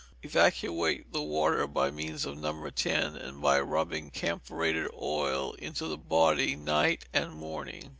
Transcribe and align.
Evacuate 0.23 1.13
the 1.13 1.21
water 1.21 1.67
by 1.67 1.91
means 1.91 2.25
of 2.25 2.35
No. 2.35 2.67
10, 2.71 3.15
and 3.17 3.39
by 3.39 3.59
rubbing 3.59 4.09
camphorated 4.09 4.87
oil 4.99 5.53
into 5.59 5.85
the 5.85 5.95
body 5.95 6.55
night 6.55 7.05
and 7.13 7.33
morning. 7.33 7.89